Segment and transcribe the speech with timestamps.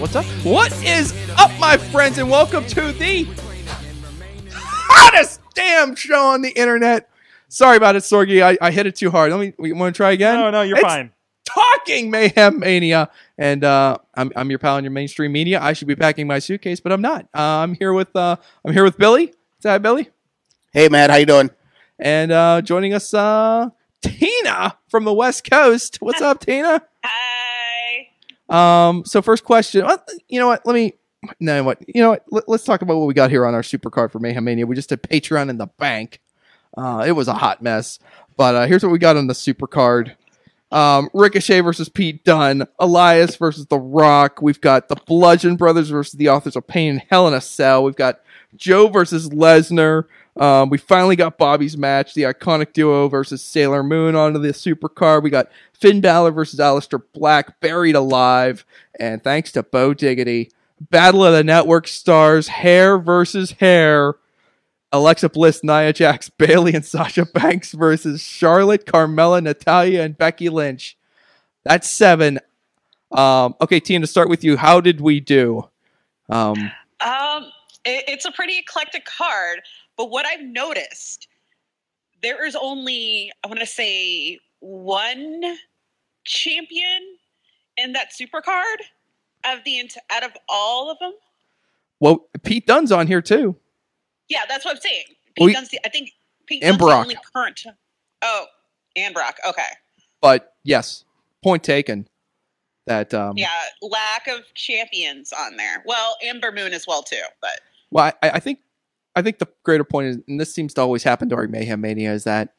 [0.00, 0.24] What's up?
[0.42, 3.28] What is up, my friends, and welcome to the
[4.50, 7.08] hottest damn show on the internet.
[7.46, 8.42] Sorry about it, Sorgi.
[8.42, 9.30] I, I hit it too hard.
[9.30, 9.52] Let me.
[9.58, 10.40] We want to try again?
[10.40, 11.12] No, no, you're It's fine.
[11.44, 15.60] Talking Mayhem Mania, and uh, I'm I'm your pal in your mainstream media.
[15.62, 17.28] I should be packing my suitcase, but I'm not.
[17.32, 19.26] Uh, I'm here with uh, I'm here with Billy.
[19.26, 20.08] Is that Billy?
[20.72, 21.50] Hey, Matt, how you doing?
[22.00, 23.68] And uh, joining us, uh,
[24.02, 25.98] Tina from the West Coast.
[26.00, 26.82] What's up, Tina?
[27.04, 28.08] Hi.
[28.48, 30.66] Um, so first question, uh, you know what?
[30.66, 30.94] Let me,
[31.38, 32.24] no, what, you know what?
[32.30, 34.66] Let, us talk about what we got here on our super card for Mayhem Mania.
[34.66, 36.20] We just did Patreon in the bank.
[36.76, 37.98] Uh, it was a hot mess,
[38.36, 40.16] but uh, here's what we got on the super card.
[40.72, 44.40] Um, Ricochet versus Pete Dunne, Elias versus The Rock.
[44.40, 47.82] We've got the Bludgeon Brothers versus the Authors of Pain in Hell in a Cell.
[47.82, 48.20] We've got
[48.56, 50.04] Joe versus Lesnar.
[50.36, 54.88] Um, we finally got Bobby's match, the iconic duo versus Sailor Moon onto the super
[54.88, 55.24] card.
[55.24, 58.64] We got Finn Balor versus Aleister Black, buried alive.
[58.98, 60.50] And thanks to Bo Diggity,
[60.80, 64.14] Battle of the Network stars, hair versus hair.
[64.92, 70.96] Alexa Bliss, Nia Jax, Bayley, and Sasha Banks versus Charlotte, Carmella, Natalya, and Becky Lynch.
[71.64, 72.40] That's seven.
[73.12, 75.68] Um, okay, Tina, to start with you, how did we do?
[76.28, 77.44] Um, Um,
[77.84, 79.60] it, it's a pretty eclectic card,
[80.00, 81.28] but what I've noticed,
[82.22, 85.42] there is only I want to say one
[86.24, 87.02] champion
[87.76, 88.80] in that super card
[89.44, 91.12] of the out of all of them.
[92.00, 93.54] well, Pete Dunne's on here too.
[94.30, 95.04] Yeah, that's what I'm saying.
[95.08, 96.12] Pete Well, he- Dunne's the, I think
[96.46, 97.02] Pete And Dunne's the Brock.
[97.02, 97.64] only current.
[98.22, 98.46] Oh,
[98.96, 99.36] and Brock.
[99.46, 99.62] Okay.
[100.22, 101.04] But yes,
[101.42, 102.08] point taken.
[102.86, 103.50] That um, Yeah,
[103.82, 105.82] lack of champions on there.
[105.84, 108.60] Well, Ember Moon as well too, but Well, I, I think
[109.20, 112.12] I think the greater point is, and this seems to always happen during Mayhem Mania,
[112.12, 112.54] is that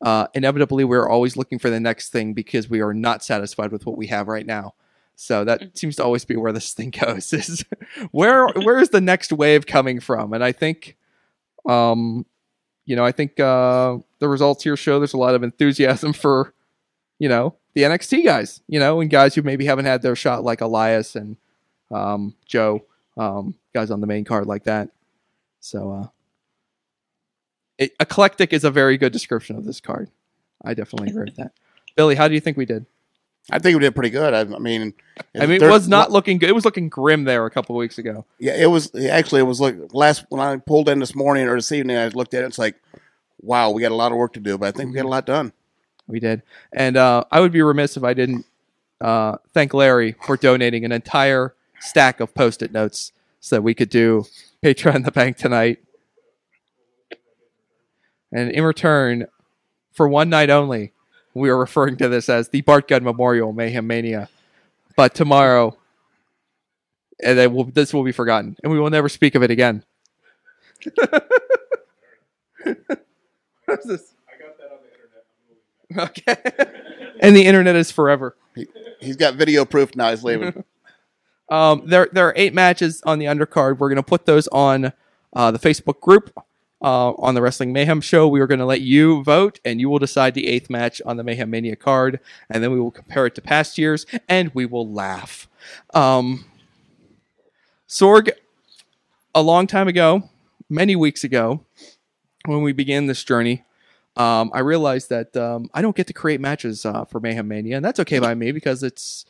[0.00, 3.86] uh, inevitably we're always looking for the next thing because we are not satisfied with
[3.86, 4.74] what we have right now.
[5.14, 5.78] So that Mhm.
[5.78, 7.32] seems to always be where this thing goes.
[7.32, 7.64] Is
[8.10, 10.32] where where is the next wave coming from?
[10.32, 10.96] And I think,
[11.68, 12.26] um,
[12.84, 16.52] you know, I think uh, the results here show there's a lot of enthusiasm for,
[17.18, 20.42] you know, the NXT guys, you know, and guys who maybe haven't had their shot
[20.44, 21.36] like Elias and
[21.90, 22.84] um, Joe,
[23.16, 24.88] um, guys on the main card like that.
[25.62, 26.06] So, uh,
[27.78, 30.10] it, eclectic is a very good description of this card.
[30.64, 31.52] I definitely agree with that.
[31.96, 32.84] Billy, how do you think we did?
[33.50, 34.34] I think we did pretty good.
[34.34, 34.92] I, I mean,
[35.38, 36.48] I mean, it was not looking good.
[36.48, 38.24] It was looking grim there a couple of weeks ago.
[38.38, 39.40] Yeah, it was actually.
[39.40, 41.96] It was like last when I pulled in this morning or this evening.
[41.96, 42.46] I looked at it.
[42.46, 42.76] It's like,
[43.40, 45.08] wow, we got a lot of work to do, but I think we got a
[45.08, 45.52] lot done.
[46.06, 48.46] We did, and uh, I would be remiss if I didn't
[49.00, 53.90] uh, thank Larry for donating an entire stack of post-it notes so that we could
[53.90, 54.24] do
[54.62, 55.78] Patreon in the Bank tonight.
[58.30, 59.26] And in return,
[59.92, 60.92] for one night only,
[61.34, 64.28] we are referring to this as the Bart Gunn Memorial Mayhem Mania.
[64.96, 65.76] But tomorrow,
[67.22, 69.84] and then will, this will be forgotten, and we will never speak of it again.
[73.64, 74.14] What's this?
[74.28, 74.92] I got that on the
[75.94, 76.18] internet.
[76.28, 76.36] Okay.
[77.20, 78.36] and the internet is forever.
[78.54, 78.66] He,
[79.00, 80.10] he's got video proof now.
[80.10, 80.61] He's leaving.
[81.52, 83.78] Um, there there are eight matches on the undercard.
[83.78, 84.94] We're gonna put those on
[85.34, 86.32] uh, the Facebook group
[86.80, 88.26] uh, on the Wrestling Mayhem show.
[88.26, 91.22] We are gonna let you vote, and you will decide the eighth match on the
[91.22, 94.90] Mayhem Mania card, and then we will compare it to past years, and we will
[94.90, 95.46] laugh.
[95.92, 96.46] Um,
[97.86, 98.30] Sorg,
[99.34, 100.30] a long time ago,
[100.70, 101.66] many weeks ago,
[102.46, 103.62] when we began this journey,
[104.16, 107.76] um, I realized that um, I don't get to create matches uh, for Mayhem Mania,
[107.76, 109.26] and that's okay by me because it's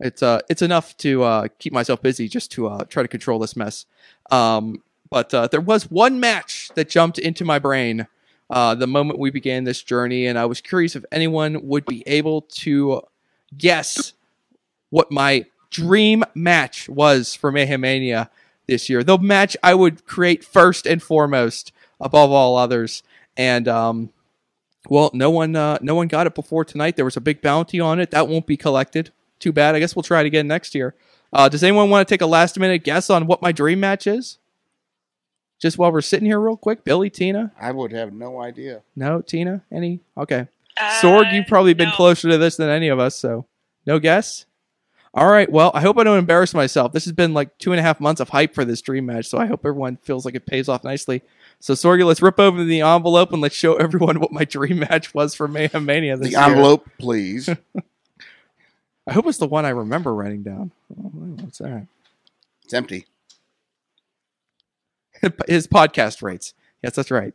[0.00, 3.38] it's uh it's enough to uh, keep myself busy just to uh, try to control
[3.38, 3.86] this mess.
[4.30, 8.06] Um, but uh, there was one match that jumped into my brain
[8.50, 12.02] uh, the moment we began this journey, and I was curious if anyone would be
[12.06, 13.02] able to
[13.56, 14.12] guess
[14.90, 18.30] what my dream match was for Mayhem Mania
[18.66, 19.02] this year.
[19.02, 23.02] The match I would create first and foremost above all others.
[23.36, 24.10] And um,
[24.88, 26.96] well, no one uh, no one got it before tonight.
[26.96, 29.10] There was a big bounty on it that won't be collected.
[29.38, 29.74] Too bad.
[29.74, 30.94] I guess we'll try it again next year.
[31.32, 34.06] Uh, does anyone want to take a last minute guess on what my dream match
[34.06, 34.38] is?
[35.60, 38.82] Just while we're sitting here, real quick, Billy, Tina, I would have no idea.
[38.94, 40.00] no, Tina, any?
[40.16, 40.46] Okay,
[41.02, 41.96] Sorg, you've probably been Uh, no.
[41.96, 43.46] closer to this than any of us, so
[43.84, 44.46] no guess.
[45.14, 45.50] All right.
[45.50, 46.92] Well, I hope I don't embarrass myself.
[46.92, 49.26] This has been like two and a half months of hype for this dream match,
[49.26, 51.22] so I hope everyone feels like it pays off nicely.
[51.60, 55.12] So, Sorgi, let's rip open the envelope and let's show everyone what my dream match
[55.14, 56.40] was for Mayhem Mania this The year.
[56.40, 57.48] envelope, please.
[59.08, 60.70] I hope it's the one I remember writing down.
[60.92, 61.86] Oh, what's that?
[62.64, 63.06] it's empty.
[65.48, 66.52] His podcast rates.
[66.82, 67.32] Yes, that's right.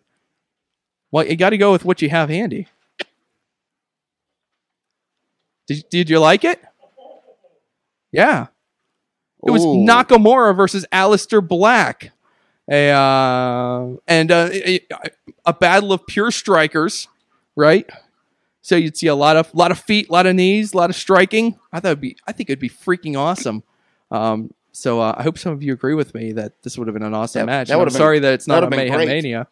[1.12, 2.68] Well, you got to go with what you have handy.
[5.68, 6.62] Did, did you like it?
[8.12, 8.48] Yeah.
[9.46, 9.78] It was Ooh.
[9.78, 12.12] Nakamura versus Aleister Black.
[12.70, 14.80] A, uh, and uh, a,
[15.46, 17.08] a battle of pure strikers,
[17.56, 17.90] right?
[18.66, 20.90] So you'd see a lot of lot of feet, a lot of knees, a lot
[20.90, 21.60] of striking.
[21.72, 23.62] I thought it'd be I think it'd be freaking awesome.
[24.10, 26.94] Um, so uh, I hope some of you agree with me that this would have
[26.94, 27.68] been an awesome That- match.
[27.68, 29.08] that I'm been- sorry that it's not a Mayhem great.
[29.08, 29.48] Mania.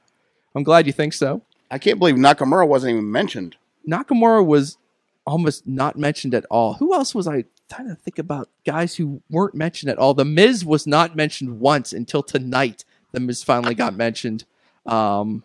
[0.55, 1.41] I'm glad you think so.
[1.69, 3.55] I can't believe Nakamura wasn't even mentioned.
[3.87, 4.77] Nakamura was
[5.25, 6.73] almost not mentioned at all.
[6.75, 10.13] Who else was I trying to think about guys who weren't mentioned at all?
[10.13, 12.83] The Miz was not mentioned once until tonight.
[13.11, 14.45] The Miz finally got mentioned.
[14.85, 15.43] Um,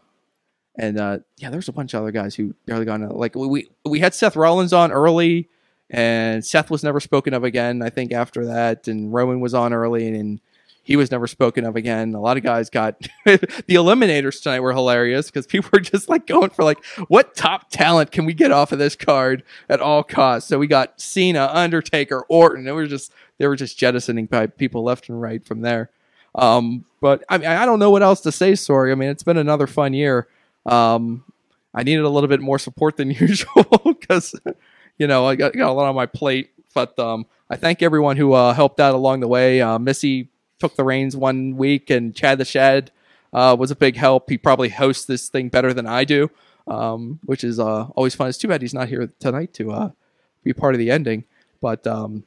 [0.78, 3.08] and uh, yeah, there's a bunch of other guys who barely got on.
[3.10, 5.48] Like we, we had Seth Rollins on early,
[5.90, 7.82] and Seth was never spoken of again.
[7.82, 10.40] I think after that, and Rowan was on early, and
[10.86, 12.14] he was never spoken of again.
[12.14, 13.38] A lot of guys got the
[13.70, 18.12] eliminators tonight were hilarious because people were just like going for like, what top talent
[18.12, 20.48] can we get off of this card at all costs?
[20.48, 22.64] So we got Cena, Undertaker, Orton.
[22.64, 24.28] They were just they were just jettisoning
[24.58, 25.90] people left and right from there.
[26.36, 28.54] Um, but I mean, I don't know what else to say.
[28.54, 30.28] Sorry, I mean it's been another fun year.
[30.66, 31.24] Um,
[31.74, 34.34] I needed a little bit more support than usual because
[34.98, 36.50] you know I got, got a lot on my plate.
[36.74, 39.62] But um, I thank everyone who uh, helped out along the way.
[39.62, 40.28] Uh, Missy
[40.58, 42.90] took the reins one week, and Chad the Shad
[43.32, 44.28] uh, was a big help.
[44.28, 46.30] He probably hosts this thing better than I do,
[46.66, 48.28] um, which is uh, always fun.
[48.28, 49.90] It's too bad he's not here tonight to uh,
[50.42, 51.24] be part of the ending.
[51.60, 52.24] But um,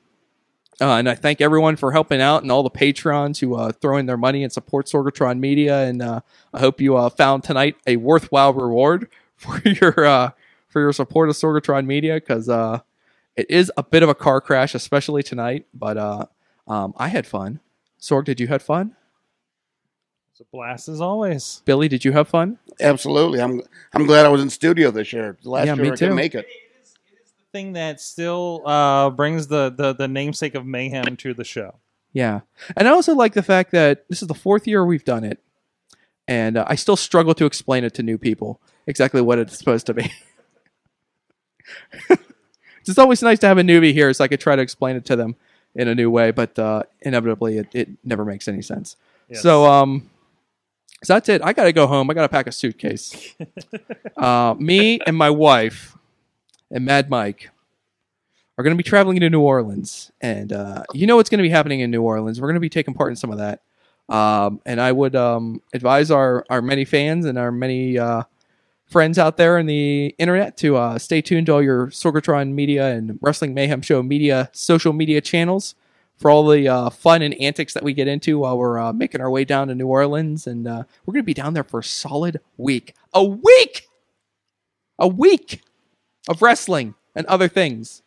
[0.81, 3.98] uh, and I thank everyone for helping out and all the patrons who uh, throw
[3.98, 5.84] in their money and support Sorgatron Media.
[5.84, 6.22] And uh,
[6.54, 10.31] I hope you uh, found tonight a worthwhile reward for your uh,
[10.70, 12.80] for your support of Sorgatron Media because uh,
[13.36, 15.66] it is a bit of a car crash, especially tonight.
[15.74, 16.26] But uh,
[16.68, 17.60] um, I had fun.
[18.00, 18.96] Sorg, did you have fun?
[20.32, 21.62] It's a blast as always.
[21.66, 22.60] Billy, did you have fun?
[22.80, 23.42] Absolutely.
[23.42, 23.62] I'm
[23.94, 25.38] I'm glad I was in studio this year.
[25.44, 26.48] The last Yeah, year me I couldn't make it.
[27.51, 31.75] Thing that still uh, brings the, the the namesake of mayhem to the show.
[32.13, 32.42] Yeah,
[32.78, 35.40] and I also like the fact that this is the fourth year we've done it,
[36.28, 39.86] and uh, I still struggle to explain it to new people exactly what it's supposed
[39.88, 40.12] to be.
[42.86, 45.06] it's always nice to have a newbie here, so I could try to explain it
[45.06, 45.36] to them
[45.75, 48.96] in a new way, but uh, inevitably it, it never makes any sense.
[49.30, 49.42] Yes.
[49.42, 50.10] So, um,
[51.04, 51.42] so that's it.
[51.44, 52.10] I got to go home.
[52.10, 53.36] I got to pack a suitcase.
[54.18, 55.96] uh, me and my wife
[56.71, 57.50] and Mad Mike
[58.57, 61.44] are going to be traveling to New Orleans, and uh, you know what's going to
[61.44, 62.42] be happening in New Orleans.
[62.42, 63.62] We're going to be taking part in some of that,
[64.13, 68.24] um, and I would um, advise our our many fans and our many uh,
[68.86, 72.88] friends out there in the internet to uh, stay tuned to all your Sorgatron Media
[72.92, 75.75] and Wrestling Mayhem Show media social media channels
[76.18, 79.22] for all the uh, fun and antics that we get into while we're uh, making
[79.22, 81.80] our way down to New Orleans, and uh, we're going to be down there for
[81.80, 83.88] a solid week, a week,
[84.98, 85.62] a week
[86.30, 88.02] of wrestling and other things,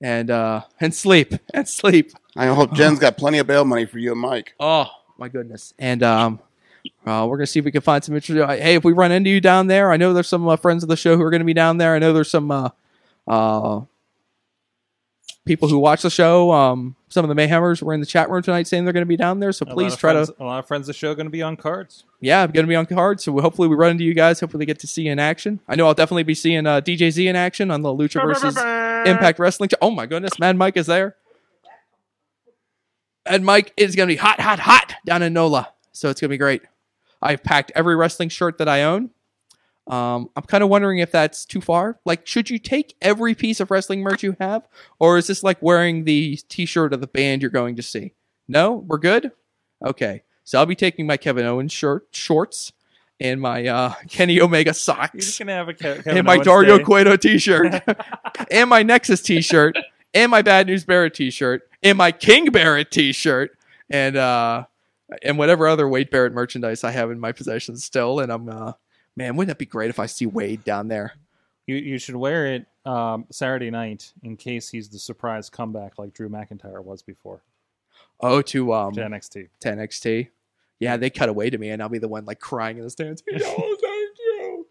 [0.00, 2.10] and uh, and sleep and sleep.
[2.36, 4.54] I hope Jen's got plenty of bail money for you and Mike.
[4.58, 4.86] Oh
[5.18, 5.74] my goodness!
[5.78, 6.40] And um,
[7.06, 8.48] uh, we're gonna see if we can find some interesting.
[8.48, 10.88] Hey, if we run into you down there, I know there's some uh, friends of
[10.88, 11.94] the show who are gonna be down there.
[11.94, 12.70] I know there's some uh,
[13.28, 13.82] uh,
[15.48, 16.52] people who watch the show.
[16.52, 19.16] Um, some of the Mayhemers were in the chat room tonight saying they're gonna be
[19.16, 19.50] down there.
[19.50, 20.40] So A please try friends, to.
[20.40, 22.04] a lot of friends of the show going to be on cards.
[22.20, 23.24] Yeah, I'm gonna be on cards.
[23.24, 24.38] So hopefully we run into you guys.
[24.38, 25.58] Hopefully get to see you in action.
[25.66, 28.56] I know I'll definitely be seeing uh, DJ Z in action on the Lucha versus
[29.10, 29.70] Impact Wrestling.
[29.82, 31.16] Oh my goodness, Mad Mike is there.
[33.26, 35.68] And Mike is going to be hot, hot, hot down in NOLA.
[35.92, 36.62] So it's going to be great.
[37.20, 39.10] I've packed every wrestling shirt that I own.
[39.88, 41.98] Um, I'm kind of wondering if that's too far.
[42.04, 44.68] Like, should you take every piece of wrestling merch you have?
[44.98, 48.12] Or is this like wearing the t shirt of the band you're going to see?
[48.46, 48.84] No?
[48.86, 49.32] We're good?
[49.84, 50.22] Okay.
[50.44, 52.72] So I'll be taking my Kevin Owens shirt, shorts,
[53.20, 56.26] and my uh, Kenny Omega You're socks just going to have a Ke- Kevin and
[56.26, 56.84] my Owens Dario day.
[56.84, 57.82] Cueto t-shirt,
[58.50, 59.76] and my Nexus t-shirt,
[60.14, 63.58] and my Bad News Barrett t-shirt, and my King Barrett t-shirt,
[63.90, 64.64] and uh,
[65.22, 68.20] and whatever other Wade Barrett merchandise I have in my possession still.
[68.20, 68.72] And I'm, uh,
[69.18, 71.12] man, wouldn't it be great if I see Wade down there?
[71.66, 76.14] You you should wear it um, Saturday night in case he's the surprise comeback like
[76.14, 77.42] Drew McIntyre was before
[78.20, 79.48] Oh, to um, to NXT.
[79.60, 80.28] to NXT.
[80.80, 82.90] Yeah, they cut away to me, and I'll be the one like crying in the
[82.90, 83.22] stands.
[83.32, 84.66] oh, thank you.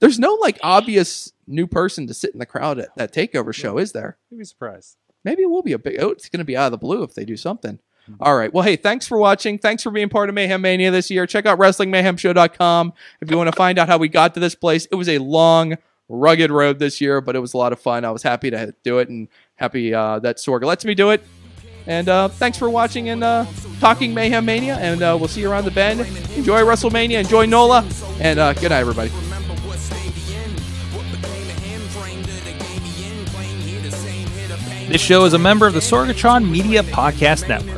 [0.00, 3.78] There's no like obvious new person to sit in the crowd at that takeover show,
[3.78, 4.16] is there?
[4.30, 4.96] You'd be surprised.
[5.24, 6.00] maybe it will be a big.
[6.00, 7.80] Oh, it's going to be out of the blue if they do something.
[8.20, 8.52] All right.
[8.52, 9.58] Well, hey, thanks for watching.
[9.58, 11.26] Thanks for being part of Mayhem Mania this year.
[11.26, 14.86] Check out WrestlingMayhemShow.com if you want to find out how we got to this place.
[14.90, 15.76] It was a long,
[16.08, 18.04] rugged road this year, but it was a lot of fun.
[18.04, 21.22] I was happy to do it and happy uh, that Sorg lets me do it.
[21.86, 23.46] And uh, thanks for watching and uh,
[23.80, 24.76] talking Mayhem Mania.
[24.76, 26.00] And uh, we'll see you around the bend.
[26.36, 27.20] Enjoy WrestleMania.
[27.20, 27.86] Enjoy NOLA.
[28.20, 29.10] And uh, good night, everybody.
[34.88, 37.77] This show is a member of the Sorgatron Media Podcast Network.